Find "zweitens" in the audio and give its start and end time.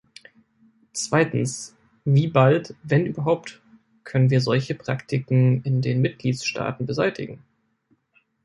0.93-1.75